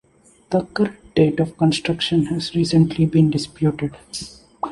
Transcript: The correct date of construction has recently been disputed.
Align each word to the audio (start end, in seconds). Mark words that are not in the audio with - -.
The 0.49 0.65
correct 0.65 1.13
date 1.13 1.39
of 1.39 1.55
construction 1.57 2.25
has 2.25 2.55
recently 2.55 3.05
been 3.05 3.29
disputed. 3.29 3.95